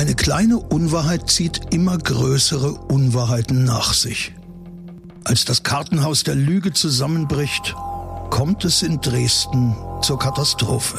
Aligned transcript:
Eine 0.00 0.14
kleine 0.14 0.56
Unwahrheit 0.56 1.28
zieht 1.28 1.74
immer 1.74 1.98
größere 1.98 2.72
Unwahrheiten 2.72 3.64
nach 3.64 3.92
sich. 3.92 4.34
Als 5.24 5.44
das 5.44 5.62
Kartenhaus 5.62 6.24
der 6.24 6.36
Lüge 6.36 6.72
zusammenbricht, 6.72 7.76
kommt 8.30 8.64
es 8.64 8.80
in 8.80 9.02
Dresden 9.02 9.76
zur 10.00 10.18
Katastrophe. 10.18 10.98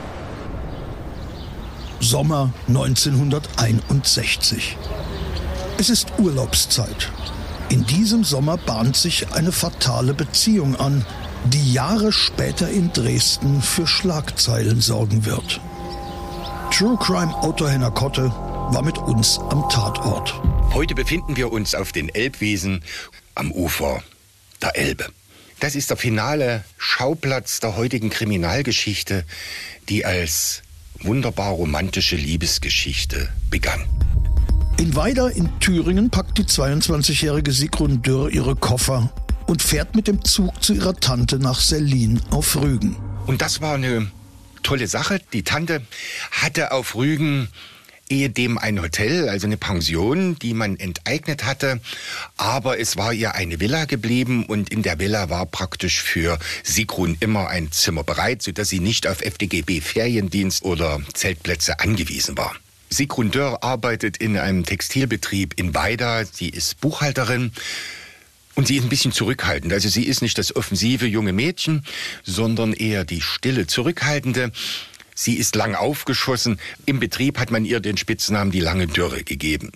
Sommer 2.01 2.51
1961. 2.67 4.75
Es 5.77 5.91
ist 5.91 6.07
Urlaubszeit. 6.17 7.11
In 7.69 7.85
diesem 7.85 8.23
Sommer 8.23 8.57
bahnt 8.57 8.95
sich 8.95 9.31
eine 9.33 9.51
fatale 9.51 10.15
Beziehung 10.15 10.75
an, 10.75 11.05
die 11.45 11.73
Jahre 11.73 12.11
später 12.11 12.69
in 12.69 12.91
Dresden 12.91 13.61
für 13.61 13.85
Schlagzeilen 13.85 14.81
sorgen 14.81 15.25
wird. 15.25 15.61
True 16.71 16.97
Crime 16.99 17.35
Autor 17.35 17.69
Henner 17.69 17.91
Kotte 17.91 18.31
war 18.31 18.81
mit 18.81 18.97
uns 18.97 19.37
am 19.37 19.69
Tatort. 19.69 20.33
Heute 20.73 20.95
befinden 20.95 21.37
wir 21.37 21.51
uns 21.51 21.75
auf 21.75 21.91
den 21.91 22.09
Elbwiesen 22.09 22.83
am 23.35 23.51
Ufer 23.51 24.01
der 24.59 24.75
Elbe. 24.75 25.05
Das 25.59 25.75
ist 25.75 25.91
der 25.91 25.97
finale 25.97 26.63
Schauplatz 26.79 27.59
der 27.59 27.77
heutigen 27.77 28.09
Kriminalgeschichte, 28.09 29.23
die 29.87 30.03
als 30.03 30.63
wunderbar 31.03 31.51
romantische 31.51 32.15
Liebesgeschichte 32.15 33.29
begann. 33.49 33.85
In 34.77 34.95
Weida 34.95 35.27
in 35.27 35.49
Thüringen 35.59 36.09
packt 36.09 36.37
die 36.37 36.43
22-jährige 36.43 37.51
Sigrun 37.51 38.01
Dürr 38.01 38.29
ihre 38.29 38.55
Koffer 38.55 39.11
und 39.47 39.61
fährt 39.61 39.95
mit 39.95 40.07
dem 40.07 40.23
Zug 40.23 40.63
zu 40.63 40.73
ihrer 40.73 40.95
Tante 40.95 41.37
nach 41.39 41.59
Selin 41.59 42.21
auf 42.31 42.55
Rügen. 42.55 42.95
Und 43.27 43.41
das 43.41 43.61
war 43.61 43.75
eine 43.75 44.11
tolle 44.63 44.87
Sache. 44.87 45.21
Die 45.33 45.43
Tante 45.43 45.81
hatte 46.31 46.71
auf 46.71 46.95
Rügen 46.95 47.49
ehedem 48.11 48.57
ein 48.57 48.81
Hotel, 48.81 49.29
also 49.29 49.47
eine 49.47 49.57
Pension, 49.57 50.37
die 50.37 50.53
man 50.53 50.77
enteignet 50.77 51.45
hatte. 51.45 51.79
Aber 52.37 52.79
es 52.79 52.97
war 52.97 53.13
ihr 53.13 53.33
eine 53.33 53.59
Villa 53.59 53.85
geblieben 53.85 54.45
und 54.45 54.69
in 54.69 54.83
der 54.83 54.99
Villa 54.99 55.29
war 55.29 55.45
praktisch 55.45 56.01
für 56.01 56.37
Sigrun 56.63 57.17
immer 57.19 57.47
ein 57.47 57.71
Zimmer 57.71 58.03
bereit, 58.03 58.41
sodass 58.41 58.69
sie 58.69 58.79
nicht 58.79 59.07
auf 59.07 59.21
FDGB 59.21 59.81
Feriendienst 59.81 60.63
oder 60.63 61.01
Zeltplätze 61.13 61.79
angewiesen 61.79 62.37
war. 62.37 62.55
Sigrun 62.89 63.31
Dörr 63.31 63.63
arbeitet 63.63 64.17
in 64.17 64.37
einem 64.37 64.65
Textilbetrieb 64.65 65.53
in 65.55 65.73
Weida. 65.73 66.25
Sie 66.25 66.49
ist 66.49 66.81
Buchhalterin. 66.81 67.53
Und 68.53 68.67
sie 68.67 68.75
ist 68.75 68.83
ein 68.83 68.89
bisschen 68.89 69.13
zurückhaltend. 69.13 69.71
Also 69.71 69.87
sie 69.87 70.03
ist 70.03 70.21
nicht 70.21 70.37
das 70.37 70.53
offensive 70.55 71.07
junge 71.07 71.31
Mädchen, 71.31 71.85
sondern 72.23 72.73
eher 72.73 73.05
die 73.05 73.21
stille, 73.21 73.65
zurückhaltende. 73.65 74.51
Sie 75.15 75.35
ist 75.35 75.55
lang 75.55 75.75
aufgeschossen. 75.75 76.59
Im 76.85 76.99
Betrieb 76.99 77.37
hat 77.37 77.51
man 77.51 77.65
ihr 77.65 77.79
den 77.79 77.97
Spitznamen 77.97 78.51
die 78.51 78.59
lange 78.59 78.87
Dürre 78.87 79.23
gegeben. 79.23 79.71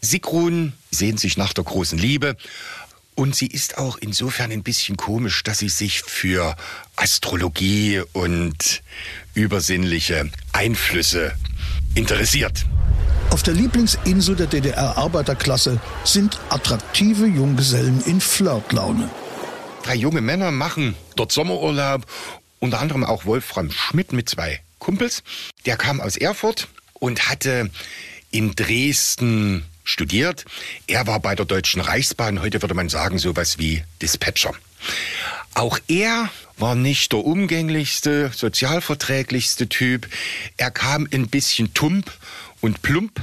Sigrun 0.00 0.72
sehnt 0.90 1.18
sich 1.18 1.36
nach 1.36 1.52
der 1.52 1.64
großen 1.64 1.98
Liebe. 1.98 2.36
Und 3.16 3.36
sie 3.36 3.46
ist 3.46 3.78
auch 3.78 3.96
insofern 3.98 4.50
ein 4.50 4.64
bisschen 4.64 4.96
komisch, 4.96 5.44
dass 5.44 5.58
sie 5.58 5.68
sich 5.68 6.02
für 6.02 6.56
Astrologie 6.96 8.02
und 8.12 8.82
übersinnliche 9.34 10.30
Einflüsse 10.52 11.32
interessiert. 11.94 12.66
Auf 13.30 13.44
der 13.44 13.54
Lieblingsinsel 13.54 14.34
der 14.34 14.46
DDR-Arbeiterklasse 14.46 15.80
sind 16.04 16.38
attraktive 16.50 17.26
Junggesellen 17.26 18.02
in 18.04 18.20
Flirtlaune. 18.20 19.08
Drei 19.84 19.94
junge 19.94 20.20
Männer 20.20 20.50
machen 20.50 20.96
dort 21.14 21.30
Sommerurlaub, 21.30 22.06
unter 22.58 22.80
anderem 22.80 23.04
auch 23.04 23.26
Wolfram 23.26 23.70
Schmidt 23.70 24.12
mit 24.12 24.28
zwei 24.28 24.60
Kumpels. 24.84 25.22
Der 25.64 25.78
kam 25.78 26.00
aus 26.00 26.16
Erfurt 26.16 26.68
und 26.92 27.28
hatte 27.30 27.70
in 28.30 28.54
Dresden 28.54 29.64
studiert. 29.82 30.44
Er 30.86 31.06
war 31.06 31.20
bei 31.20 31.34
der 31.34 31.46
Deutschen 31.46 31.80
Reichsbahn, 31.80 32.42
heute 32.42 32.60
würde 32.60 32.74
man 32.74 32.90
sagen, 32.90 33.18
sowas 33.18 33.58
wie 33.58 33.82
Dispatcher. 34.02 34.52
Auch 35.54 35.78
er 35.88 36.28
war 36.58 36.74
nicht 36.74 37.12
der 37.12 37.24
umgänglichste, 37.24 38.30
sozialverträglichste 38.34 39.68
Typ. 39.68 40.06
Er 40.58 40.70
kam 40.70 41.08
ein 41.10 41.28
bisschen 41.28 41.72
tump 41.72 42.12
und 42.60 42.82
plump 42.82 43.20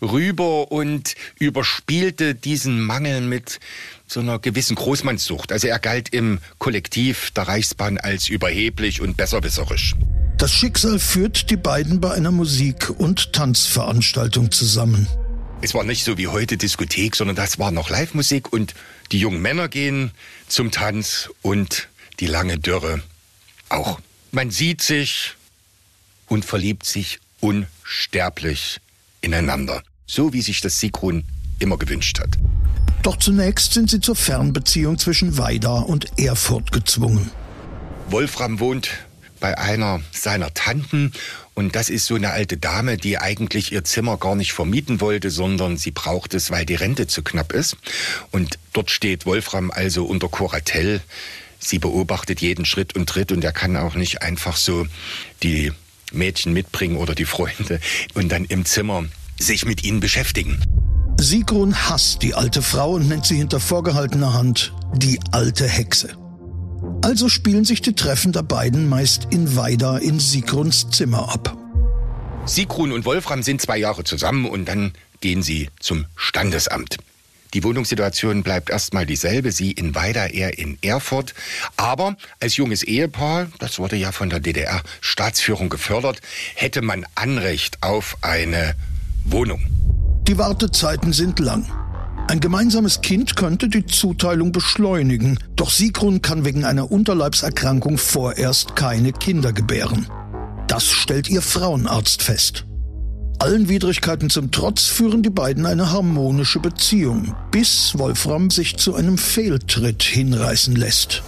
rüber 0.00 0.72
und 0.72 1.16
überspielte 1.38 2.34
diesen 2.34 2.80
Mangel 2.80 3.20
mit 3.20 3.60
so 4.06 4.20
einer 4.20 4.38
gewissen 4.38 4.76
Großmannssucht. 4.76 5.52
Also 5.52 5.66
er 5.66 5.78
galt 5.78 6.08
im 6.14 6.38
Kollektiv 6.58 7.30
der 7.32 7.48
Reichsbahn 7.48 7.98
als 7.98 8.28
überheblich 8.28 9.02
und 9.02 9.18
besserwisserisch. 9.18 9.94
Das 10.38 10.52
Schicksal 10.52 10.98
führt 10.98 11.50
die 11.50 11.56
beiden 11.56 12.00
bei 12.00 12.12
einer 12.12 12.32
Musik- 12.32 12.90
und 12.90 13.32
Tanzveranstaltung 13.32 14.50
zusammen. 14.50 15.06
Es 15.62 15.74
war 15.74 15.84
nicht 15.84 16.04
so 16.04 16.18
wie 16.18 16.26
heute 16.26 16.56
Diskothek, 16.56 17.14
sondern 17.16 17.36
das 17.36 17.58
war 17.58 17.70
noch 17.70 17.88
Live-Musik 17.88 18.52
und 18.52 18.74
die 19.12 19.18
jungen 19.18 19.40
Männer 19.40 19.68
gehen 19.68 20.10
zum 20.48 20.70
Tanz 20.72 21.30
und 21.40 21.88
die 22.20 22.26
lange 22.26 22.58
Dürre 22.58 23.02
auch. 23.68 24.00
Man 24.32 24.50
sieht 24.50 24.82
sich 24.82 25.34
und 26.26 26.44
verliebt 26.44 26.84
sich 26.84 27.20
unsterblich 27.40 28.80
ineinander. 29.20 29.82
So 30.06 30.32
wie 30.32 30.42
sich 30.42 30.60
das 30.60 30.80
Sigrun 30.80 31.24
immer 31.60 31.78
gewünscht 31.78 32.18
hat. 32.18 32.36
Doch 33.02 33.16
zunächst 33.18 33.72
sind 33.72 33.88
sie 33.88 34.00
zur 34.00 34.16
Fernbeziehung 34.16 34.98
zwischen 34.98 35.38
Weida 35.38 35.78
und 35.78 36.18
Erfurt 36.18 36.72
gezwungen. 36.72 37.30
Wolfram 38.08 38.60
wohnt 38.60 38.90
bei 39.44 39.58
einer 39.58 40.00
seiner 40.10 40.54
Tanten 40.54 41.12
und 41.52 41.76
das 41.76 41.90
ist 41.90 42.06
so 42.06 42.14
eine 42.14 42.30
alte 42.30 42.56
Dame, 42.56 42.96
die 42.96 43.18
eigentlich 43.18 43.72
ihr 43.72 43.84
Zimmer 43.84 44.16
gar 44.16 44.36
nicht 44.36 44.54
vermieten 44.54 45.02
wollte, 45.02 45.30
sondern 45.30 45.76
sie 45.76 45.90
braucht 45.90 46.32
es, 46.32 46.50
weil 46.50 46.64
die 46.64 46.76
Rente 46.76 47.08
zu 47.08 47.22
knapp 47.22 47.52
ist. 47.52 47.76
Und 48.30 48.58
dort 48.72 48.90
steht 48.90 49.26
Wolfram 49.26 49.70
also 49.70 50.06
unter 50.06 50.30
Kuratell. 50.30 51.02
Sie 51.58 51.78
beobachtet 51.78 52.40
jeden 52.40 52.64
Schritt 52.64 52.96
und 52.96 53.06
Tritt 53.06 53.32
und 53.32 53.44
er 53.44 53.52
kann 53.52 53.76
auch 53.76 53.96
nicht 53.96 54.22
einfach 54.22 54.56
so 54.56 54.86
die 55.42 55.72
Mädchen 56.10 56.54
mitbringen 56.54 56.96
oder 56.96 57.14
die 57.14 57.26
Freunde 57.26 57.80
und 58.14 58.32
dann 58.32 58.46
im 58.46 58.64
Zimmer 58.64 59.04
sich 59.38 59.66
mit 59.66 59.84
ihnen 59.84 60.00
beschäftigen. 60.00 60.58
Sigrun 61.20 61.74
hasst 61.74 62.22
die 62.22 62.32
alte 62.32 62.62
Frau 62.62 62.92
und 62.92 63.08
nennt 63.08 63.26
sie 63.26 63.36
hinter 63.36 63.60
vorgehaltener 63.60 64.32
Hand 64.32 64.72
die 64.94 65.20
alte 65.32 65.68
Hexe. 65.68 66.23
Also 67.04 67.28
spielen 67.28 67.66
sich 67.66 67.82
die 67.82 67.92
Treffen 67.92 68.32
der 68.32 68.44
beiden 68.44 68.88
meist 68.88 69.26
in 69.28 69.56
Weida 69.56 69.98
in 69.98 70.18
Sigruns 70.18 70.88
Zimmer 70.88 71.30
ab. 71.30 71.54
Sigrun 72.46 72.92
und 72.92 73.04
Wolfram 73.04 73.42
sind 73.42 73.60
zwei 73.60 73.76
Jahre 73.76 74.04
zusammen 74.04 74.46
und 74.46 74.64
dann 74.64 74.94
gehen 75.20 75.42
sie 75.42 75.68
zum 75.78 76.06
Standesamt. 76.16 76.96
Die 77.52 77.62
Wohnungssituation 77.62 78.42
bleibt 78.42 78.70
erstmal 78.70 79.04
dieselbe, 79.04 79.52
sie 79.52 79.72
in 79.72 79.94
Weida, 79.94 80.28
er 80.28 80.56
in 80.56 80.78
Erfurt. 80.80 81.34
Aber 81.76 82.16
als 82.40 82.56
junges 82.56 82.82
Ehepaar, 82.82 83.48
das 83.58 83.78
wurde 83.78 83.96
ja 83.96 84.10
von 84.10 84.30
der 84.30 84.40
DDR-Staatsführung 84.40 85.68
gefördert, 85.68 86.22
hätte 86.54 86.80
man 86.80 87.04
Anrecht 87.16 87.82
auf 87.82 88.16
eine 88.22 88.76
Wohnung. 89.26 89.60
Die 90.26 90.38
Wartezeiten 90.38 91.12
sind 91.12 91.38
lang. 91.38 91.70
Ein 92.34 92.40
gemeinsames 92.40 93.00
Kind 93.00 93.36
könnte 93.36 93.68
die 93.68 93.86
Zuteilung 93.86 94.50
beschleunigen, 94.50 95.38
doch 95.54 95.70
Sigrun 95.70 96.20
kann 96.20 96.44
wegen 96.44 96.64
einer 96.64 96.90
Unterleibserkrankung 96.90 97.96
vorerst 97.96 98.74
keine 98.74 99.12
Kinder 99.12 99.52
gebären. 99.52 100.08
Das 100.66 100.90
stellt 100.90 101.28
ihr 101.28 101.42
Frauenarzt 101.42 102.24
fest. 102.24 102.64
Allen 103.38 103.68
Widrigkeiten 103.68 104.30
zum 104.30 104.50
Trotz 104.50 104.86
führen 104.86 105.22
die 105.22 105.30
beiden 105.30 105.64
eine 105.64 105.92
harmonische 105.92 106.58
Beziehung, 106.58 107.36
bis 107.52 107.96
Wolfram 107.98 108.50
sich 108.50 108.78
zu 108.78 108.96
einem 108.96 109.16
Fehltritt 109.16 110.02
hinreißen 110.02 110.74
lässt. 110.74 111.22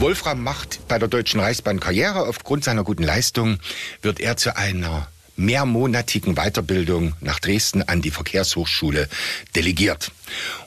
Wolfram 0.00 0.42
macht 0.42 0.80
bei 0.88 0.98
der 0.98 1.06
Deutschen 1.06 1.38
Reichsbahn 1.38 1.78
Karriere. 1.78 2.26
Aufgrund 2.26 2.64
seiner 2.64 2.82
guten 2.82 3.04
Leistung 3.04 3.58
wird 4.00 4.18
er 4.18 4.36
zu 4.36 4.56
einer 4.56 5.06
mehrmonatigen 5.36 6.34
Weiterbildung 6.34 7.14
nach 7.20 7.40
Dresden 7.40 7.82
an 7.82 8.02
die 8.02 8.10
Verkehrshochschule 8.10 9.08
delegiert. 9.54 10.12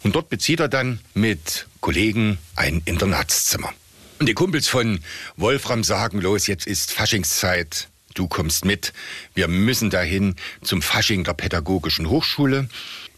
Und 0.03 0.15
dort 0.15 0.29
bezieht 0.29 0.59
er 0.59 0.67
dann 0.67 1.00
mit 1.13 1.67
Kollegen 1.81 2.38
ein 2.56 2.81
Internatszimmer. 2.85 3.73
Und 4.19 4.27
die 4.27 4.33
Kumpels 4.33 4.67
von 4.67 5.00
Wolfram 5.35 5.83
sagen, 5.83 6.21
los, 6.21 6.47
jetzt 6.47 6.67
ist 6.67 6.94
Faschingszeit, 6.94 7.89
du 8.13 8.27
kommst 8.27 8.65
mit. 8.65 8.94
Wir 9.33 9.47
müssen 9.47 9.89
dahin 9.89 10.35
zum 10.62 10.81
Fasching 10.81 11.23
der 11.23 11.33
Pädagogischen 11.33 12.09
Hochschule. 12.09 12.69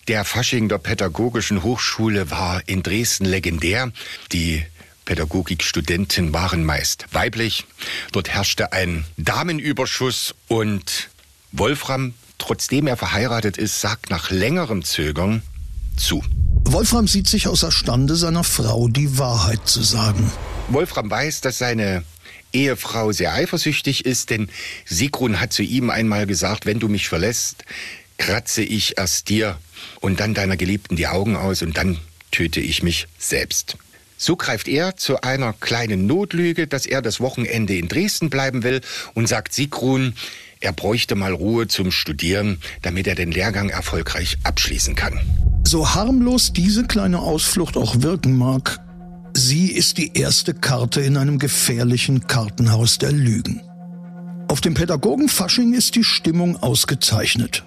Der 0.08 0.26
Fasching 0.26 0.70
der 0.70 0.80
Pädagogischen 0.80 1.64
Hochschule 1.64 2.32
war 2.32 2.62
in 2.68 2.82
Dresden 2.82 3.26
legendär. 3.26 3.92
Die 4.32 4.66
Pädagogikstudenten 5.06 6.34
waren 6.34 6.66
meist 6.66 7.06
weiblich. 7.12 7.66
Dort 8.12 8.30
herrschte 8.30 8.74
ein 8.74 9.06
Damenüberschuss 9.18 10.36
und 10.48 11.10
Wolfram, 11.52 12.14
trotzdem 12.38 12.88
er 12.88 12.98
verheiratet 12.98 13.58
ist, 13.58 13.82
sagt 13.82 14.10
nach 14.10 14.32
längerem 14.32 14.84
Zögern 14.84 15.42
zu. 15.96 16.24
Wolfram 16.66 17.08
sieht 17.08 17.28
sich 17.28 17.48
außerstande, 17.48 18.16
seiner 18.16 18.44
Frau 18.44 18.88
die 18.88 19.18
Wahrheit 19.18 19.68
zu 19.68 19.82
sagen. 19.82 20.32
Wolfram 20.68 21.10
weiß, 21.10 21.42
dass 21.42 21.58
seine 21.58 22.04
Ehefrau 22.52 23.12
sehr 23.12 23.34
eifersüchtig 23.34 24.06
ist, 24.06 24.30
denn 24.30 24.50
Sigrun 24.86 25.40
hat 25.40 25.54
zu 25.54 25.64
ihm 25.64 25.90
einmal 25.90 26.28
gesagt, 26.28 26.66
wenn 26.66 26.80
du 26.80 26.90
mich 26.90 27.08
verlässt, 27.08 27.64
kratze 28.18 28.64
ich 28.64 28.98
erst 28.98 29.30
dir 29.30 29.58
und 30.02 30.20
dann 30.20 30.34
deiner 30.34 30.58
Geliebten 30.58 30.96
die 30.96 31.08
Augen 31.08 31.36
aus 31.36 31.62
und 31.62 31.78
dann 31.78 32.00
töte 32.32 32.60
ich 32.60 32.84
mich 32.84 33.08
selbst. 33.18 33.78
So 34.18 34.36
greift 34.36 34.68
er 34.68 34.98
zu 34.98 35.22
einer 35.22 35.54
kleinen 35.54 36.08
Notlüge, 36.08 36.68
dass 36.68 36.88
er 36.88 37.04
das 37.04 37.20
Wochenende 37.20 37.78
in 37.78 37.88
Dresden 37.88 38.30
bleiben 38.30 38.64
will 38.64 38.82
und 39.14 39.28
sagt 39.28 39.54
Sigrun, 39.54 40.16
er 40.60 40.74
bräuchte 40.74 41.16
mal 41.16 41.34
Ruhe 41.34 41.68
zum 41.68 41.92
Studieren, 41.92 42.60
damit 42.82 43.08
er 43.08 43.16
den 43.16 43.32
Lehrgang 43.32 43.70
erfolgreich 43.70 44.38
abschließen 44.44 44.96
kann. 44.96 45.20
So 45.64 45.94
harmlos 45.94 46.54
diese 46.54 46.86
kleine 46.86 47.20
Ausflucht 47.20 47.78
auch 47.78 48.02
wirken 48.02 48.38
mag, 48.38 48.80
sie 49.34 49.72
ist 49.72 49.98
die 49.98 50.18
erste 50.18 50.54
Karte 50.54 51.02
in 51.02 51.18
einem 51.18 51.40
gefährlichen 51.40 52.28
Kartenhaus 52.28 52.98
der 52.98 53.12
Lügen. 53.12 53.62
Auf 54.48 54.62
dem 54.62 54.74
Pädagogenfasching 54.74 55.74
ist 55.74 55.96
die 55.96 56.06
Stimmung 56.06 56.56
ausgezeichnet. 56.56 57.64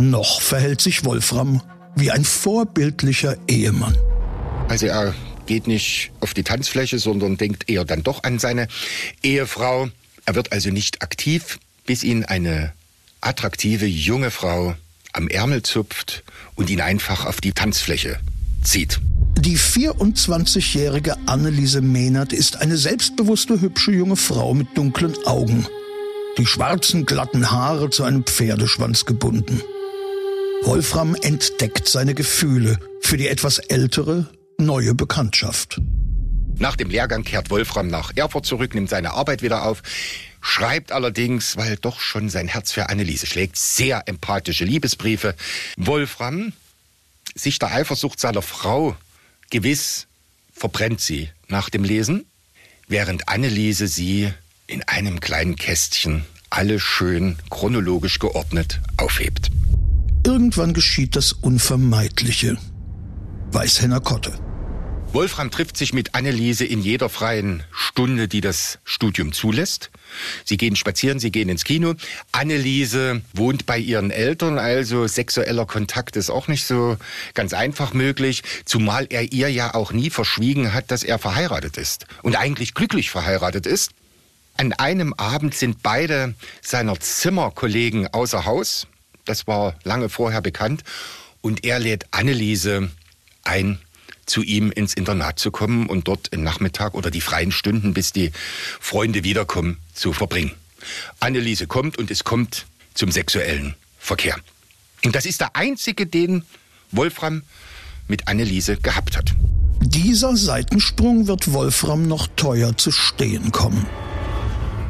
Noch 0.00 0.40
verhält 0.40 0.80
sich 0.80 1.04
Wolfram 1.04 1.60
wie 1.96 2.10
ein 2.10 2.24
vorbildlicher 2.24 3.36
Ehemann. 3.46 3.96
Also 4.68 4.86
er 4.86 5.14
geht 5.46 5.66
nicht 5.66 6.10
auf 6.20 6.34
die 6.34 6.42
Tanzfläche, 6.42 6.98
sondern 6.98 7.36
denkt 7.36 7.68
eher 7.68 7.84
dann 7.84 8.02
doch 8.02 8.24
an 8.24 8.38
seine 8.38 8.68
Ehefrau. 9.22 9.88
Er 10.24 10.34
wird 10.34 10.52
also 10.52 10.70
nicht 10.70 11.02
aktiv, 11.02 11.58
bis 11.86 12.02
ihn 12.04 12.24
eine 12.24 12.72
attraktive 13.20 13.86
junge 13.86 14.30
Frau 14.30 14.74
am 15.12 15.28
Ärmel 15.28 15.62
zupft 15.62 16.24
und 16.56 16.70
ihn 16.70 16.80
einfach 16.80 17.24
auf 17.24 17.40
die 17.40 17.52
Tanzfläche 17.52 18.18
zieht. 18.62 19.00
Die 19.38 19.58
24-jährige 19.58 21.16
Anneliese 21.26 21.80
Mehnert 21.80 22.32
ist 22.32 22.60
eine 22.60 22.76
selbstbewusste, 22.76 23.60
hübsche 23.60 23.92
junge 23.92 24.16
Frau 24.16 24.54
mit 24.54 24.76
dunklen 24.76 25.14
Augen. 25.26 25.66
Die 26.38 26.46
schwarzen, 26.46 27.04
glatten 27.04 27.50
Haare 27.50 27.90
zu 27.90 28.04
einem 28.04 28.24
Pferdeschwanz 28.24 29.04
gebunden. 29.04 29.60
Wolfram 30.62 31.14
entdeckt 31.14 31.88
seine 31.88 32.14
Gefühle 32.14 32.78
für 33.00 33.16
die 33.16 33.28
etwas 33.28 33.58
ältere, 33.58 34.26
neue 34.58 34.94
Bekanntschaft. 34.94 35.80
Nach 36.58 36.76
dem 36.76 36.90
Lehrgang 36.90 37.24
kehrt 37.24 37.50
Wolfram 37.50 37.88
nach 37.88 38.12
Erfurt 38.14 38.46
zurück, 38.46 38.74
nimmt 38.74 38.88
seine 38.88 39.12
Arbeit 39.14 39.42
wieder 39.42 39.64
auf, 39.64 39.82
schreibt 40.40 40.92
allerdings, 40.92 41.56
weil 41.56 41.76
doch 41.76 42.00
schon 42.00 42.28
sein 42.28 42.48
Herz 42.48 42.72
für 42.72 42.88
Anneliese 42.88 43.26
schlägt, 43.26 43.56
sehr 43.56 44.04
empathische 44.06 44.64
Liebesbriefe. 44.64 45.34
Wolfram, 45.76 46.52
sich 47.34 47.58
der 47.58 47.72
Eifersucht 47.72 48.20
seiner 48.20 48.42
Frau 48.42 48.96
gewiss, 49.50 50.06
verbrennt 50.52 51.00
sie 51.00 51.30
nach 51.48 51.70
dem 51.70 51.82
Lesen, 51.82 52.24
während 52.86 53.28
Anneliese 53.28 53.88
sie 53.88 54.32
in 54.66 54.82
einem 54.84 55.20
kleinen 55.20 55.56
Kästchen 55.56 56.24
alle 56.50 56.78
schön 56.78 57.36
chronologisch 57.50 58.20
geordnet 58.20 58.80
aufhebt. 58.96 59.50
Irgendwann 60.24 60.72
geschieht 60.72 61.16
das 61.16 61.32
Unvermeidliche. 61.32 62.56
Weiß 63.50 63.82
Henner 63.82 64.00
Kotte. 64.00 64.38
Wolfram 65.14 65.52
trifft 65.52 65.76
sich 65.76 65.92
mit 65.92 66.16
Anneliese 66.16 66.64
in 66.64 66.82
jeder 66.82 67.08
freien 67.08 67.62
Stunde, 67.70 68.26
die 68.26 68.40
das 68.40 68.80
Studium 68.82 69.32
zulässt. 69.32 69.92
Sie 70.44 70.56
gehen 70.56 70.74
spazieren, 70.74 71.20
sie 71.20 71.30
gehen 71.30 71.48
ins 71.48 71.62
Kino. 71.62 71.94
Anneliese 72.32 73.22
wohnt 73.32 73.64
bei 73.64 73.78
ihren 73.78 74.10
Eltern, 74.10 74.58
also 74.58 75.06
sexueller 75.06 75.66
Kontakt 75.66 76.16
ist 76.16 76.30
auch 76.30 76.48
nicht 76.48 76.66
so 76.66 76.96
ganz 77.32 77.52
einfach 77.52 77.94
möglich, 77.94 78.42
zumal 78.64 79.06
er 79.08 79.32
ihr 79.32 79.48
ja 79.52 79.74
auch 79.74 79.92
nie 79.92 80.10
verschwiegen 80.10 80.74
hat, 80.74 80.90
dass 80.90 81.04
er 81.04 81.20
verheiratet 81.20 81.76
ist 81.76 82.06
und 82.22 82.34
eigentlich 82.34 82.74
glücklich 82.74 83.10
verheiratet 83.10 83.66
ist. 83.66 83.92
An 84.56 84.72
einem 84.72 85.14
Abend 85.14 85.54
sind 85.54 85.80
beide 85.84 86.34
seiner 86.60 86.98
Zimmerkollegen 86.98 88.12
außer 88.12 88.46
Haus. 88.46 88.88
Das 89.24 89.46
war 89.46 89.76
lange 89.84 90.08
vorher 90.08 90.40
bekannt. 90.40 90.82
Und 91.40 91.64
er 91.64 91.78
lädt 91.78 92.06
Anneliese 92.10 92.90
ein, 93.44 93.78
zu 94.26 94.42
ihm 94.42 94.70
ins 94.72 94.94
Internat 94.94 95.38
zu 95.38 95.50
kommen 95.50 95.86
und 95.88 96.08
dort 96.08 96.28
im 96.28 96.42
Nachmittag 96.42 96.94
oder 96.94 97.10
die 97.10 97.20
freien 97.20 97.52
Stunden, 97.52 97.94
bis 97.94 98.12
die 98.12 98.32
Freunde 98.80 99.24
wiederkommen, 99.24 99.78
zu 99.92 100.12
verbringen. 100.12 100.52
Anneliese 101.20 101.66
kommt 101.66 101.98
und 101.98 102.10
es 102.10 102.24
kommt 102.24 102.66
zum 102.94 103.10
sexuellen 103.10 103.74
Verkehr. 103.98 104.36
Und 105.04 105.14
das 105.14 105.26
ist 105.26 105.40
der 105.40 105.56
einzige, 105.56 106.06
den 106.06 106.44
Wolfram 106.90 107.42
mit 108.08 108.28
Anneliese 108.28 108.76
gehabt 108.76 109.16
hat. 109.16 109.34
Dieser 109.80 110.36
Seitensprung 110.36 111.26
wird 111.26 111.52
Wolfram 111.52 112.06
noch 112.06 112.26
teuer 112.36 112.76
zu 112.76 112.90
stehen 112.90 113.52
kommen. 113.52 113.86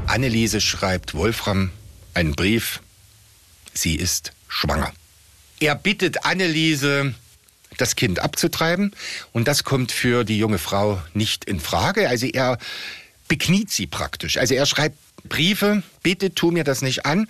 Anneliese 0.06 0.60
schreibt 0.60 1.14
Wolfram 1.14 1.70
einen 2.12 2.34
Brief. 2.34 2.80
Sie 3.72 3.96
ist 3.96 4.32
schwanger. 4.48 4.92
Er 5.60 5.74
bittet 5.74 6.24
Anneliese, 6.24 7.14
das 7.76 7.96
Kind 7.96 8.20
abzutreiben. 8.20 8.94
Und 9.32 9.48
das 9.48 9.64
kommt 9.64 9.92
für 9.92 10.24
die 10.24 10.38
junge 10.38 10.58
Frau 10.58 11.00
nicht 11.14 11.44
in 11.44 11.60
Frage. 11.60 12.08
Also 12.08 12.26
er 12.26 12.58
bekniet 13.28 13.70
sie 13.70 13.86
praktisch. 13.86 14.36
Also 14.36 14.54
er 14.54 14.66
schreibt 14.66 14.98
Briefe, 15.28 15.82
bitte 16.02 16.34
tu 16.34 16.50
mir 16.50 16.64
das 16.64 16.82
nicht 16.82 17.06
an. 17.06 17.28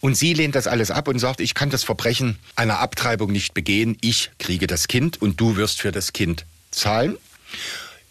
Und 0.00 0.16
sie 0.16 0.32
lehnt 0.32 0.54
das 0.54 0.66
alles 0.66 0.90
ab 0.90 1.08
und 1.08 1.18
sagt, 1.18 1.40
ich 1.40 1.54
kann 1.54 1.70
das 1.70 1.82
Verbrechen 1.82 2.38
einer 2.54 2.78
Abtreibung 2.78 3.32
nicht 3.32 3.52
begehen. 3.54 3.98
Ich 4.00 4.30
kriege 4.38 4.66
das 4.66 4.86
Kind 4.86 5.20
und 5.20 5.40
du 5.40 5.56
wirst 5.56 5.80
für 5.80 5.90
das 5.90 6.12
Kind 6.12 6.46
zahlen. 6.70 7.16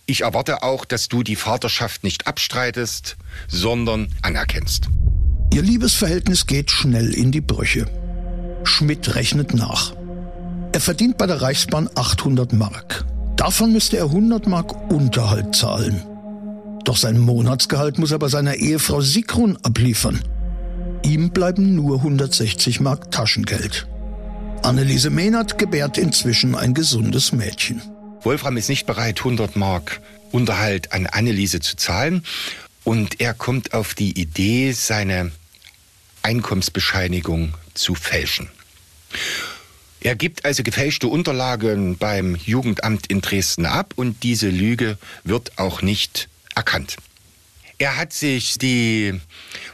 Ich 0.05 0.21
erwarte 0.21 0.63
auch, 0.63 0.85
dass 0.85 1.07
du 1.07 1.23
die 1.23 1.35
Vaterschaft 1.35 2.03
nicht 2.03 2.27
abstreitest, 2.27 3.17
sondern 3.47 4.13
anerkennst. 4.21 4.87
Ihr 5.53 5.61
Liebesverhältnis 5.61 6.45
geht 6.45 6.71
schnell 6.71 7.13
in 7.13 7.31
die 7.31 7.41
Brüche. 7.41 7.85
Schmidt 8.63 9.15
rechnet 9.15 9.53
nach. 9.53 9.93
Er 10.77 10.81
verdient 10.81 11.17
bei 11.17 11.25
der 11.25 11.41
Reichsbahn 11.41 11.89
800 11.95 12.53
Mark. 12.53 13.03
Davon 13.35 13.73
müsste 13.73 13.97
er 13.97 14.03
100 14.03 14.45
Mark 14.45 14.91
Unterhalt 14.91 15.55
zahlen. 15.55 16.03
Doch 16.85 16.97
sein 16.97 17.17
Monatsgehalt 17.17 17.97
muss 17.97 18.11
er 18.11 18.19
bei 18.19 18.27
seiner 18.27 18.53
Ehefrau 18.53 19.01
Sigrun 19.01 19.57
abliefern. 19.63 20.21
Ihm 21.01 21.31
bleiben 21.31 21.73
nur 21.73 21.97
160 21.97 22.79
Mark 22.79 23.09
Taschengeld. 23.09 23.87
Anneliese 24.61 25.09
Mehnert 25.09 25.57
gebärt 25.57 25.97
inzwischen 25.97 26.53
ein 26.53 26.75
gesundes 26.75 27.31
Mädchen. 27.31 27.81
Wolfram 28.21 28.55
ist 28.55 28.69
nicht 28.69 28.85
bereit, 28.85 29.17
100 29.17 29.55
Mark 29.55 29.99
Unterhalt 30.31 30.91
an 30.93 31.07
Anneliese 31.07 31.59
zu 31.59 31.75
zahlen. 31.75 32.23
Und 32.83 33.19
er 33.19 33.33
kommt 33.33 33.73
auf 33.73 33.95
die 33.95 34.11
Idee, 34.11 34.73
seine 34.73 35.31
Einkommensbescheinigung 36.21 37.55
zu 37.73 37.95
fälschen. 37.95 38.49
Er 40.01 40.15
gibt 40.15 40.45
also 40.45 40.63
gefälschte 40.63 41.07
Unterlagen 41.07 41.97
beim 41.97 42.35
Jugendamt 42.35 43.07
in 43.07 43.21
Dresden 43.21 43.65
ab 43.65 43.93
und 43.95 44.23
diese 44.23 44.49
Lüge 44.49 44.97
wird 45.23 45.57
auch 45.57 45.81
nicht 45.81 46.29
erkannt. 46.55 46.97
Er 47.79 47.97
hat 47.97 48.13
sich 48.13 48.57
die 48.57 49.19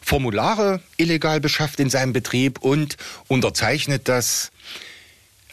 Formulare 0.02 0.82
illegal 0.98 1.40
beschafft 1.40 1.80
in 1.80 1.90
seinem 1.90 2.14
Betrieb 2.14 2.60
und 2.60 2.98
unterzeichnet 3.28 4.10
das 4.10 4.52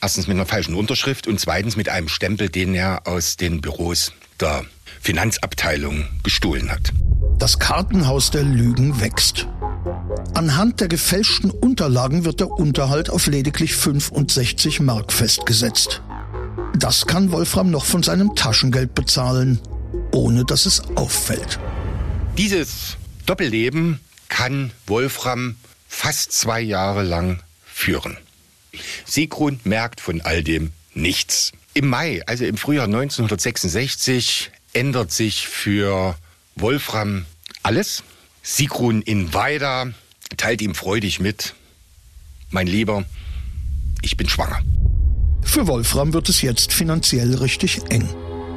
erstens 0.00 0.26
mit 0.26 0.36
einer 0.36 0.46
falschen 0.46 0.74
Unterschrift 0.74 1.26
und 1.26 1.38
zweitens 1.38 1.76
mit 1.76 1.88
einem 1.88 2.08
Stempel, 2.08 2.48
den 2.48 2.74
er 2.74 3.06
aus 3.06 3.36
den 3.36 3.60
Büros 3.60 4.12
der 4.40 4.64
Finanzabteilung 5.00 6.08
gestohlen 6.24 6.70
hat. 6.70 6.92
Das 7.38 7.58
Kartenhaus 7.58 8.30
der 8.30 8.42
Lügen 8.42 9.00
wächst. 9.00 9.46
Anhand 10.34 10.80
der 10.80 10.88
gefälschten 10.88 11.50
Unterlagen 11.50 12.24
wird 12.24 12.40
der 12.40 12.50
Unterhalt 12.50 13.10
auf 13.10 13.26
lediglich 13.26 13.74
65 13.74 14.80
Mark 14.80 15.12
festgesetzt. 15.12 16.02
Das 16.76 17.06
kann 17.06 17.32
Wolfram 17.32 17.70
noch 17.70 17.84
von 17.84 18.02
seinem 18.02 18.34
Taschengeld 18.34 18.94
bezahlen, 18.94 19.60
ohne 20.12 20.44
dass 20.44 20.66
es 20.66 20.82
auffällt. 20.96 21.58
Dieses 22.36 22.96
Doppelleben 23.26 24.00
kann 24.28 24.70
Wolfram 24.86 25.56
fast 25.88 26.32
zwei 26.32 26.60
Jahre 26.60 27.02
lang 27.02 27.40
führen. 27.64 28.16
Sigrun 29.04 29.60
merkt 29.64 30.00
von 30.00 30.20
all 30.20 30.42
dem 30.42 30.72
nichts. 30.94 31.52
Im 31.74 31.88
Mai, 31.88 32.22
also 32.26 32.44
im 32.44 32.56
Frühjahr 32.56 32.86
1966, 32.86 34.50
ändert 34.72 35.12
sich 35.12 35.48
für 35.48 36.16
Wolfram 36.56 37.26
alles. 37.62 38.02
Sigrun 38.42 39.02
in 39.02 39.34
Weida 39.34 39.92
teilt 40.36 40.62
ihm 40.62 40.74
freudig 40.74 41.20
mit, 41.20 41.54
mein 42.50 42.66
Lieber, 42.66 43.04
ich 44.02 44.16
bin 44.16 44.28
schwanger. 44.28 44.62
Für 45.42 45.66
Wolfram 45.66 46.12
wird 46.12 46.28
es 46.28 46.42
jetzt 46.42 46.72
finanziell 46.72 47.34
richtig 47.34 47.80
eng. 47.90 48.08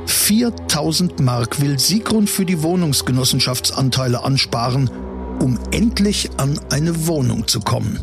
4000 0.06 1.20
Mark 1.20 1.62
will 1.62 1.80
Sigrun 1.80 2.28
für 2.28 2.46
die 2.46 2.62
Wohnungsgenossenschaftsanteile 2.62 4.24
ansparen, 4.24 4.90
um 5.40 5.60
endlich 5.72 6.30
an 6.38 6.60
eine 6.70 7.08
Wohnung 7.08 7.48
zu 7.48 7.60
kommen. 7.60 8.00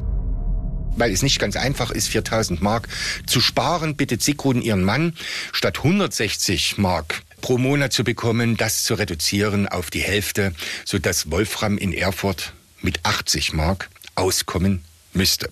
Weil 0.96 1.12
es 1.12 1.22
nicht 1.22 1.38
ganz 1.38 1.56
einfach 1.56 1.90
ist, 1.90 2.08
4000 2.08 2.60
Mark 2.60 2.88
zu 3.26 3.40
sparen, 3.40 3.96
bittet 3.96 4.22
Sigrun 4.22 4.60
ihren 4.60 4.82
Mann, 4.82 5.14
statt 5.52 5.78
160 5.78 6.78
Mark 6.78 7.22
pro 7.40 7.58
Monat 7.58 7.92
zu 7.92 8.04
bekommen, 8.04 8.56
das 8.56 8.84
zu 8.84 8.94
reduzieren 8.94 9.68
auf 9.68 9.90
die 9.90 10.00
Hälfte, 10.00 10.52
sodass 10.84 11.30
Wolfram 11.30 11.78
in 11.78 11.92
Erfurt 11.92 12.52
mit 12.82 13.00
80 13.04 13.52
Mark 13.52 13.90
auskommen 14.14 14.82
müsste. 15.12 15.50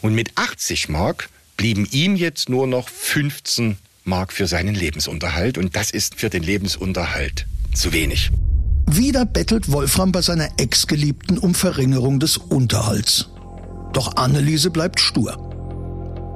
Und 0.00 0.14
mit 0.14 0.32
80 0.36 0.88
Mark 0.88 1.28
blieben 1.56 1.86
ihm 1.90 2.16
jetzt 2.16 2.48
nur 2.48 2.66
noch 2.66 2.88
15 2.88 3.76
Mark 4.04 4.32
für 4.32 4.46
seinen 4.46 4.74
Lebensunterhalt 4.74 5.58
und 5.58 5.76
das 5.76 5.90
ist 5.90 6.16
für 6.16 6.30
den 6.30 6.42
Lebensunterhalt 6.42 7.46
zu 7.74 7.92
wenig. 7.92 8.30
Wieder 8.86 9.24
bettelt 9.24 9.72
Wolfram 9.72 10.12
bei 10.12 10.20
seiner 10.20 10.48
Ex-Geliebten 10.58 11.38
um 11.38 11.54
Verringerung 11.54 12.20
des 12.20 12.36
Unterhalts. 12.36 13.28
Doch 13.92 14.16
Anneliese 14.16 14.70
bleibt 14.70 15.00
stur. 15.00 15.38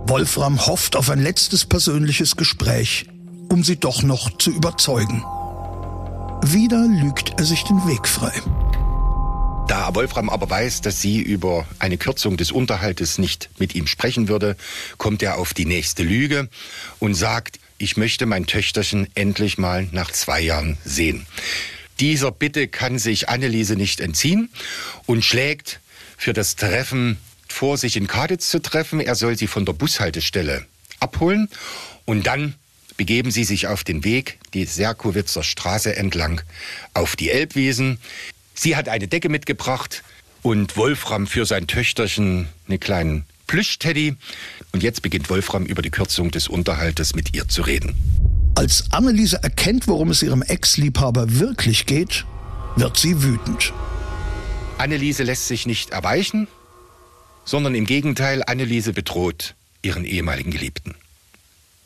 Wolfram 0.09 0.67
hofft 0.67 0.97
auf 0.97 1.11
ein 1.11 1.23
letztes 1.23 1.67
persönliches 1.67 2.37
Gespräch, 2.37 3.07
um 3.49 3.65
sie 3.65 3.77
doch 3.77 4.03
noch 4.03 4.37
zu 4.39 4.51
überzeugen. 4.51 5.25
Wieder 6.43 6.87
lügt 6.87 7.33
er 7.39 7.45
sich 7.45 7.65
den 7.65 7.87
Weg 7.87 8.07
frei. 8.07 8.33
Da 9.69 9.95
Wolfram 9.95 10.31
aber 10.31 10.49
weiß, 10.49 10.81
dass 10.81 11.01
sie 11.01 11.21
über 11.21 11.67
eine 11.79 11.99
Kürzung 11.99 12.37
des 12.37 12.53
Unterhaltes 12.53 13.19
nicht 13.19 13.51
mit 13.59 13.75
ihm 13.75 13.87
sprechen 13.87 14.29
würde, 14.29 14.57
kommt 14.97 15.23
er 15.23 15.37
auf 15.37 15.53
die 15.53 15.67
nächste 15.67 16.03
Lüge 16.03 16.49
und 16.99 17.15
sagt, 17.15 17.59
ich 17.77 17.97
möchte 17.97 18.25
mein 18.25 18.47
Töchterchen 18.47 19.09
endlich 19.15 19.59
mal 19.59 19.87
nach 19.93 20.11
zwei 20.11 20.41
Jahren 20.41 20.79
sehen. 20.85 21.27
Dieser 22.01 22.31
Bitte 22.31 22.69
kann 22.69 22.99
sich 22.99 23.29
Anneliese 23.29 23.77
nicht 23.77 24.01
entziehen 24.01 24.49
und 25.07 25.25
schlägt 25.25 25.81
für 26.17 26.33
das 26.33 26.57
Treffen 26.57 27.19
vor, 27.47 27.77
sich 27.77 27.97
in 27.97 28.07
Kaditz 28.07 28.49
zu 28.51 28.61
treffen. 28.61 29.01
Er 29.01 29.17
soll 29.17 29.37
sie 29.37 29.47
von 29.49 29.65
der 29.65 29.73
Bushaltestelle 29.73 30.65
abholen 31.01 31.49
und 32.05 32.27
dann 32.27 32.55
begeben 32.99 33.31
sie 33.31 33.45
sich 33.45 33.67
auf 33.69 33.85
den 33.85 34.05
Weg, 34.05 34.39
die 34.53 34.67
Serkowitzer 34.67 35.43
Straße 35.43 35.97
entlang, 35.97 36.43
auf 36.93 37.17
die 37.17 37.31
Elbwiesen. 37.31 37.99
Sie 38.53 38.77
hat 38.77 38.91
eine 38.91 39.09
Decke 39.09 39.31
mitgebracht 39.31 40.03
und 40.43 40.77
Wolfram 40.77 41.27
für 41.27 41.47
sein 41.47 41.67
Töchterchen 41.67 42.49
einen 42.69 42.81
kleinen 42.81 43.25
Plüschteddy. 43.47 44.17
Und 44.73 44.83
jetzt 44.83 45.01
beginnt 45.01 45.31
Wolfram 45.31 45.65
über 45.65 45.81
die 45.81 45.91
Kürzung 45.91 46.31
des 46.31 46.49
Unterhaltes 46.49 47.15
mit 47.15 47.35
ihr 47.35 47.49
zu 47.49 47.63
reden. 47.63 47.95
Als 48.55 48.93
Anneliese 48.93 49.43
erkennt, 49.43 49.87
worum 49.87 50.11
es 50.11 50.23
ihrem 50.23 50.43
Ex-Liebhaber 50.43 51.39
wirklich 51.39 51.87
geht, 51.87 52.27
wird 52.77 52.99
sie 52.99 53.23
wütend. 53.23 53.73
Anneliese 54.77 55.23
lässt 55.23 55.47
sich 55.47 55.67
nicht 55.67 55.91
erweichen, 55.91 56.49
sondern 57.45 57.75
im 57.77 57.87
Gegenteil, 57.87 58.43
Anneliese 58.45 58.93
bedroht 58.93 59.55
ihren 59.83 60.05
ehemaligen 60.05 60.51
Geliebten. 60.51 60.97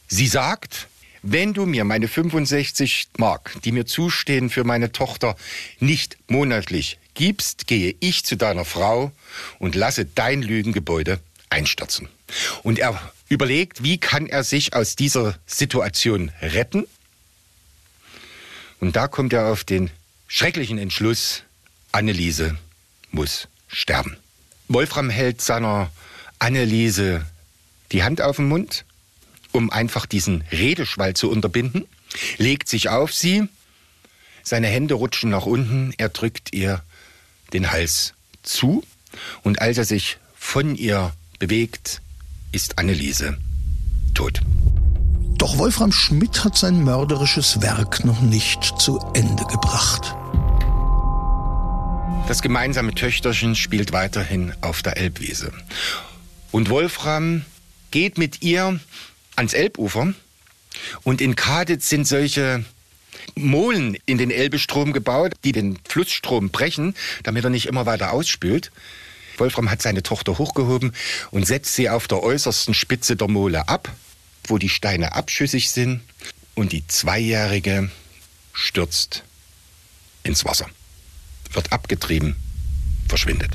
Sie 0.09 0.27
sagt, 0.27 0.89
wenn 1.23 1.55
du 1.55 1.67
mir 1.67 1.85
meine 1.85 2.09
65 2.09 3.09
Mark, 3.17 3.57
die 3.65 3.73
mir 3.73 3.87
zustehen 3.87 4.51
für 4.51 4.65
meine 4.65 4.93
Tochter, 4.93 5.37
nicht 5.79 6.19
monatlich 6.29 6.99
gibst, 7.15 7.67
gehe 7.67 7.95
ich 8.01 8.25
zu 8.25 8.37
deiner 8.37 8.65
Frau 8.65 9.13
und 9.59 9.75
lasse 9.75 10.05
dein 10.05 10.43
Lügengebäude 10.43 11.21
einstürzen. 11.51 12.09
Und 12.63 12.79
er 12.79 13.13
überlegt, 13.29 13.83
wie 13.83 13.99
kann 13.99 14.27
er 14.27 14.45
sich 14.45 14.75
aus 14.75 14.97
dieser 14.97 15.39
Situation 15.47 16.31
retten? 16.41 16.87
Und 18.81 18.97
da 18.97 19.07
kommt 19.07 19.33
er 19.33 19.47
auf 19.47 19.65
den 19.65 19.91
schrecklichen 20.27 20.79
Entschluss, 20.79 21.45
Anneliese 21.93 22.59
muss 23.11 23.49
sterben. 23.69 24.17
Wolfram 24.69 25.11
hält 25.11 25.41
seiner 25.41 25.91
Anneliese 26.39 27.27
die 27.93 28.03
Hand 28.03 28.23
auf 28.23 28.37
den 28.37 28.49
Mund 28.49 28.85
um 29.53 29.71
einfach 29.71 30.07
diesen 30.07 30.45
Redeschwall 30.51 31.15
zu 31.15 31.31
unterbinden, 31.31 31.85
legt 32.39 32.69
sich 32.69 32.89
auf 32.89 33.13
sie, 33.13 33.49
seine 34.43 34.67
Hände 34.67 34.95
rutschen 34.95 35.31
nach 35.31 35.47
unten, 35.47 35.95
er 35.99 36.09
drückt 36.09 36.53
ihr 36.53 36.83
den 37.53 37.71
Hals 37.71 38.15
zu 38.43 38.85
und 39.43 39.61
als 39.61 39.79
er 39.79 39.85
sich 39.85 40.19
von 40.35 40.75
ihr 40.75 41.13
bewegt, 41.39 42.03
ist 42.51 42.79
Anneliese 42.79 43.39
tot. 44.15 44.41
Doch 45.39 45.59
Wolfram 45.59 45.93
Schmidt 45.93 46.45
hat 46.45 46.57
sein 46.57 46.85
mörderisches 46.85 47.63
Werk 47.63 48.05
noch 48.05 48.21
nicht 48.21 48.65
zu 48.79 48.99
Ende 49.15 49.45
gebracht. 49.45 50.15
Das 52.29 52.43
gemeinsame 52.43 52.95
Töchterchen 52.95 53.57
spielt 53.57 53.93
weiterhin 53.93 54.55
auf 54.61 54.83
der 54.83 54.97
Elbwiese. 54.97 55.53
Und 56.53 56.71
Wolfram 56.71 57.45
geht 57.91 58.19
mit 58.19 58.43
ihr 58.43 58.79
ans 59.37 59.53
Elbufer. 59.53 60.15
Und 61.03 61.21
in 61.21 61.37
Kaditz 61.37 61.89
sind 61.89 62.07
solche 62.07 62.65
Molen 63.35 63.97
in 64.07 64.19
den 64.19 64.31
Elbestrom 64.31 64.93
gebaut, 64.93 65.33
die 65.45 65.53
den 65.53 65.79
Flussstrom 65.89 66.51
brechen, 66.51 66.95
damit 67.23 67.45
er 67.45 67.51
nicht 67.51 67.67
immer 67.67 67.87
weiter 67.87 68.13
ausspült. 68.13 68.73
Wolfram 69.39 69.71
hat 69.71 69.83
seine 69.83 70.03
Tochter 70.03 70.39
hochgehoben 70.39 70.93
und 71.31 71.47
setzt 71.47 71.75
sie 71.75 71.89
auf 71.89 72.09
der 72.09 72.23
äußersten 72.23 72.75
Spitze 72.75 73.17
der 73.17 73.29
Mole 73.29 73.69
ab, 73.69 73.93
wo 74.45 74.59
die 74.59 74.69
Steine 74.69 75.13
abschüssig 75.15 75.71
sind. 75.71 76.03
Und 76.55 76.73
die 76.73 76.87
Zweijährige 76.87 77.91
stürzt 78.53 79.25
ins 80.23 80.45
Wasser, 80.45 80.67
wird 81.53 81.73
abgetrieben, 81.73 82.37
verschwindet. 83.09 83.53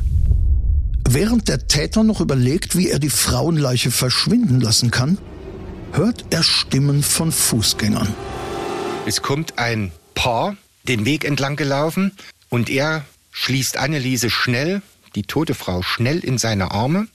Während 1.07 1.47
der 1.47 1.67
Täter 1.67 2.03
noch 2.03 2.19
überlegt, 2.19 2.75
wie 2.75 2.89
er 2.89 2.99
die 2.99 3.09
Frauenleiche 3.09 3.91
verschwinden 3.91 4.59
lassen 4.59 4.91
kann, 4.91 5.19
hört 5.93 6.25
er 6.29 6.43
Stimmen 6.43 7.03
von 7.03 7.31
Fußgängern. 7.31 8.13
Es 9.05 9.21
kommt 9.21 9.57
ein 9.57 9.91
Paar 10.13 10.57
den 10.87 11.05
Weg 11.05 11.25
entlang 11.25 11.55
gelaufen 11.55 12.11
und 12.49 12.69
er 12.69 13.05
schließt 13.31 13.77
Anneliese 13.77 14.29
schnell, 14.29 14.81
die 15.15 15.23
tote 15.23 15.53
Frau, 15.53 15.81
schnell 15.81 16.19
in 16.19 16.37
seine 16.37 16.71
Arme 16.71 17.07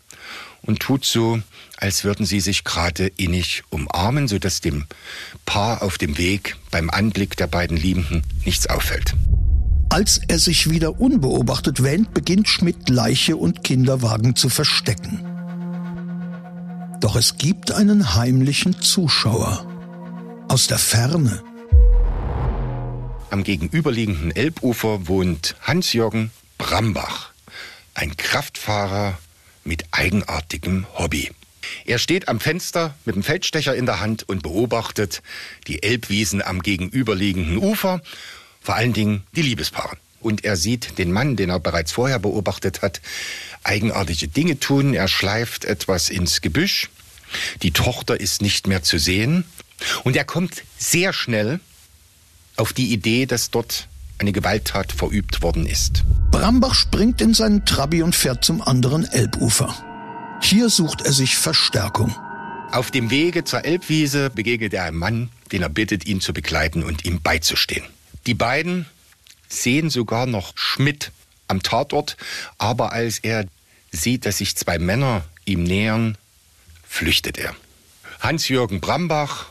und 0.62 0.80
tut 0.80 1.04
so, 1.04 1.40
als 1.76 2.04
würden 2.04 2.26
sie 2.26 2.40
sich 2.40 2.64
gerade 2.64 3.08
innig 3.16 3.64
umarmen, 3.70 4.28
sodass 4.28 4.60
dem 4.60 4.84
Paar 5.44 5.82
auf 5.82 5.98
dem 5.98 6.16
Weg 6.18 6.56
beim 6.70 6.90
Anblick 6.90 7.36
der 7.36 7.48
beiden 7.48 7.76
Liebenden 7.76 8.22
nichts 8.44 8.68
auffällt. 8.68 9.14
Als 9.88 10.20
er 10.26 10.38
sich 10.38 10.70
wieder 10.70 11.00
unbeobachtet 11.00 11.82
wähnt, 11.82 12.14
beginnt 12.14 12.48
Schmidt 12.48 12.88
Leiche 12.88 13.36
und 13.36 13.62
Kinderwagen 13.62 14.36
zu 14.36 14.48
verstecken. 14.48 15.31
Doch 17.02 17.16
es 17.16 17.36
gibt 17.36 17.72
einen 17.72 18.14
heimlichen 18.14 18.80
Zuschauer 18.80 19.66
aus 20.46 20.68
der 20.68 20.78
Ferne. 20.78 21.42
Am 23.28 23.42
gegenüberliegenden 23.42 24.30
Elbufer 24.30 25.08
wohnt 25.08 25.56
Hans-Jürgen 25.62 26.30
Brambach, 26.58 27.32
ein 27.94 28.16
Kraftfahrer 28.16 29.18
mit 29.64 29.84
eigenartigem 29.90 30.86
Hobby. 30.94 31.32
Er 31.86 31.98
steht 31.98 32.28
am 32.28 32.38
Fenster 32.38 32.94
mit 33.04 33.16
dem 33.16 33.24
Feldstecher 33.24 33.74
in 33.74 33.86
der 33.86 33.98
Hand 33.98 34.28
und 34.28 34.44
beobachtet 34.44 35.24
die 35.66 35.82
Elbwiesen 35.82 36.40
am 36.40 36.62
gegenüberliegenden 36.62 37.58
Ufer, 37.58 38.00
vor 38.60 38.76
allen 38.76 38.92
Dingen 38.92 39.24
die 39.34 39.42
Liebespaare. 39.42 39.96
Und 40.22 40.44
er 40.44 40.56
sieht 40.56 40.98
den 40.98 41.12
Mann, 41.12 41.36
den 41.36 41.50
er 41.50 41.60
bereits 41.60 41.92
vorher 41.92 42.18
beobachtet 42.18 42.82
hat, 42.82 43.00
eigenartige 43.64 44.28
Dinge 44.28 44.58
tun. 44.58 44.94
Er 44.94 45.08
schleift 45.08 45.64
etwas 45.64 46.08
ins 46.08 46.40
Gebüsch. 46.40 46.90
Die 47.62 47.72
Tochter 47.72 48.20
ist 48.20 48.42
nicht 48.42 48.66
mehr 48.66 48.82
zu 48.82 48.98
sehen. 48.98 49.44
Und 50.04 50.16
er 50.16 50.24
kommt 50.24 50.62
sehr 50.78 51.12
schnell 51.12 51.60
auf 52.56 52.72
die 52.72 52.92
Idee, 52.92 53.26
dass 53.26 53.50
dort 53.50 53.88
eine 54.18 54.32
Gewalttat 54.32 54.92
verübt 54.92 55.42
worden 55.42 55.66
ist. 55.66 56.04
Brambach 56.30 56.74
springt 56.74 57.20
in 57.20 57.34
seinen 57.34 57.66
Trabi 57.66 58.02
und 58.02 58.14
fährt 58.14 58.44
zum 58.44 58.62
anderen 58.62 59.04
Elbufer. 59.04 59.74
Hier 60.40 60.70
sucht 60.70 61.02
er 61.02 61.12
sich 61.12 61.36
Verstärkung. 61.36 62.14
Auf 62.70 62.90
dem 62.90 63.10
Wege 63.10 63.44
zur 63.44 63.64
Elbwiese 63.64 64.30
begegnet 64.30 64.74
er 64.74 64.84
einem 64.84 64.98
Mann, 64.98 65.30
den 65.50 65.62
er 65.62 65.68
bittet, 65.68 66.06
ihn 66.06 66.20
zu 66.20 66.32
begleiten 66.32 66.82
und 66.82 67.04
ihm 67.04 67.20
beizustehen. 67.20 67.84
Die 68.26 68.34
beiden 68.34 68.86
sehen 69.52 69.90
sogar 69.90 70.26
noch 70.26 70.52
Schmidt 70.56 71.12
am 71.48 71.62
Tatort, 71.62 72.16
aber 72.58 72.92
als 72.92 73.18
er 73.18 73.46
sieht, 73.90 74.26
dass 74.26 74.38
sich 74.38 74.56
zwei 74.56 74.78
Männer 74.78 75.24
ihm 75.44 75.62
nähern, 75.62 76.16
flüchtet 76.86 77.38
er. 77.38 77.54
Hans-Jürgen 78.20 78.80
Brambach 78.80 79.46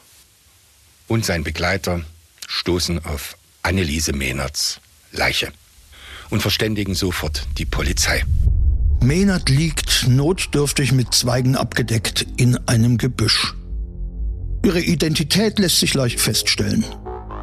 und 1.08 1.26
sein 1.26 1.44
Begleiter 1.44 2.04
stoßen 2.48 3.06
auf 3.06 3.38
Anneliese 3.64 4.14
Mehnerts 4.14 4.80
Leiche 5.12 5.52
und 6.30 6.42
verständigen 6.42 6.96
sofort 6.96 7.48
die 7.58 7.66
Polizei. 7.66 8.24
Menat 9.04 9.50
liegt, 9.50 10.08
notdürftig 10.08 10.92
mit 10.92 11.14
Zweigen 11.14 11.56
abgedeckt, 11.56 12.26
in 12.38 12.56
einem 12.68 12.98
Gebüsch. 12.98 13.54
Ihre 14.64 14.80
Identität 14.80 15.60
lässt 15.60 15.80
sich 15.80 15.94
leicht 15.94 16.20
feststellen. 16.20 16.86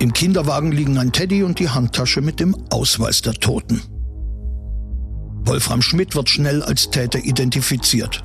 Im 0.00 0.12
Kinderwagen 0.12 0.70
liegen 0.70 0.96
ein 0.98 1.10
Teddy 1.10 1.42
und 1.42 1.58
die 1.58 1.70
Handtasche 1.70 2.20
mit 2.20 2.38
dem 2.38 2.56
Ausweis 2.70 3.20
der 3.20 3.34
Toten. 3.34 3.82
Wolfram 5.44 5.82
Schmidt 5.82 6.14
wird 6.14 6.28
schnell 6.28 6.62
als 6.62 6.90
Täter 6.90 7.24
identifiziert. 7.24 8.22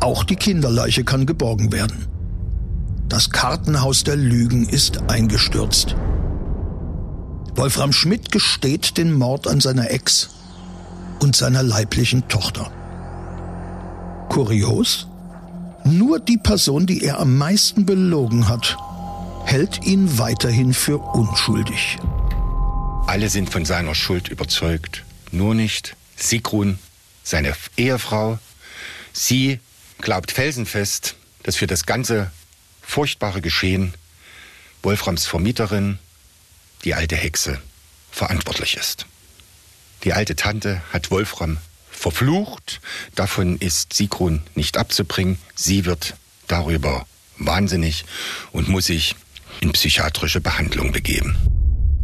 Auch 0.00 0.24
die 0.24 0.34
Kinderleiche 0.34 1.04
kann 1.04 1.26
geborgen 1.26 1.70
werden. 1.70 2.08
Das 3.08 3.30
Kartenhaus 3.30 4.02
der 4.02 4.16
Lügen 4.16 4.68
ist 4.68 5.08
eingestürzt. 5.08 5.94
Wolfram 7.54 7.92
Schmidt 7.92 8.32
gesteht 8.32 8.96
den 8.96 9.12
Mord 9.12 9.46
an 9.46 9.60
seiner 9.60 9.90
Ex 9.90 10.30
und 11.20 11.36
seiner 11.36 11.62
leiblichen 11.62 12.26
Tochter. 12.26 12.72
Kurios? 14.30 15.06
Nur 15.84 16.18
die 16.18 16.38
Person, 16.38 16.86
die 16.86 17.04
er 17.04 17.20
am 17.20 17.36
meisten 17.36 17.84
belogen 17.84 18.48
hat, 18.48 18.78
hält 19.44 19.84
ihn 19.84 20.18
weiterhin 20.18 20.72
für 20.74 20.98
unschuldig. 20.98 21.98
Alle 23.06 23.28
sind 23.28 23.50
von 23.50 23.64
seiner 23.64 23.94
Schuld 23.94 24.28
überzeugt. 24.28 25.04
Nur 25.30 25.54
nicht 25.54 25.96
Sigrun, 26.16 26.78
seine 27.22 27.54
Ehefrau. 27.76 28.38
Sie 29.12 29.60
glaubt 30.00 30.32
felsenfest, 30.32 31.16
dass 31.42 31.56
für 31.56 31.66
das 31.66 31.86
ganze 31.86 32.30
furchtbare 32.80 33.40
Geschehen 33.40 33.94
Wolframs 34.82 35.26
Vermieterin, 35.26 35.98
die 36.84 36.94
alte 36.94 37.16
Hexe, 37.16 37.60
verantwortlich 38.10 38.76
ist. 38.76 39.06
Die 40.04 40.12
alte 40.12 40.34
Tante 40.34 40.82
hat 40.92 41.10
Wolfram 41.10 41.58
verflucht. 41.90 42.80
Davon 43.14 43.58
ist 43.58 43.92
Sigrun 43.92 44.42
nicht 44.54 44.76
abzubringen. 44.76 45.38
Sie 45.54 45.84
wird 45.84 46.14
darüber 46.48 47.06
wahnsinnig 47.38 48.04
und 48.50 48.68
muss 48.68 48.86
sich 48.86 49.14
in 49.62 49.72
psychiatrische 49.72 50.40
Behandlung 50.40 50.92
begeben. 50.92 51.36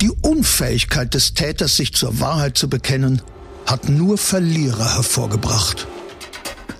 Die 0.01 0.11
Unfähigkeit 0.23 1.13
des 1.13 1.35
Täters, 1.35 1.77
sich 1.77 1.93
zur 1.93 2.21
Wahrheit 2.21 2.57
zu 2.57 2.71
bekennen, 2.71 3.21
hat 3.67 3.89
nur 3.89 4.17
Verlierer 4.17 4.95
hervorgebracht. 4.95 5.89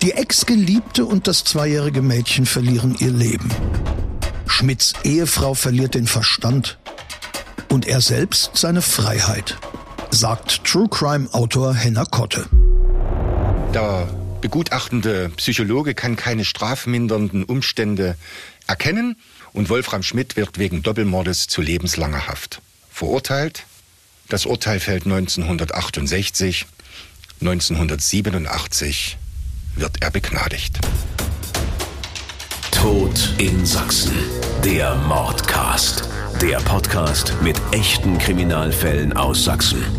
Die 0.01 0.13
Ex-Geliebte 0.13 1.05
und 1.05 1.27
das 1.27 1.43
zweijährige 1.43 2.01
Mädchen 2.01 2.45
verlieren 2.45 2.95
ihr 2.99 3.11
Leben. 3.11 3.49
Schmidts 4.47 4.93
Ehefrau 5.03 5.53
verliert 5.53 5.95
den 5.95 6.07
Verstand 6.07 6.79
und 7.69 7.85
er 7.85 7.99
selbst 7.99 8.51
seine 8.53 8.81
Freiheit, 8.81 9.57
sagt 10.11 10.63
True 10.63 10.87
Crime 10.89 11.27
Autor 11.33 11.75
Henna 11.75 12.05
Kotte. 12.05 12.45
Der 13.73 14.07
begutachtende 14.39 15.29
Psychologe 15.35 15.93
kann 15.93 16.15
keine 16.15 16.45
strafmindernden 16.45 17.43
Umstände 17.43 18.15
erkennen 18.65 19.17
und 19.53 19.69
Wolfram 19.69 20.03
Schmidt 20.03 20.35
wird 20.35 20.57
wegen 20.57 20.83
Doppelmordes 20.83 21.47
zu 21.47 21.61
lebenslanger 21.61 22.27
Haft 22.27 22.61
verurteilt. 22.99 23.63
Das 24.27 24.45
Urteil 24.45 24.79
fällt 24.79 25.05
1968. 25.05 26.65
1987 27.41 29.17
wird 29.75 30.01
er 30.01 30.11
begnadigt. 30.11 30.79
Tod 32.71 33.33
in 33.37 33.65
Sachsen. 33.65 34.17
Der 34.63 34.95
Mordcast. 34.95 36.03
Der 36.41 36.59
Podcast 36.59 37.33
mit 37.41 37.59
echten 37.71 38.17
Kriminalfällen 38.17 39.13
aus 39.13 39.45
Sachsen. 39.45 39.98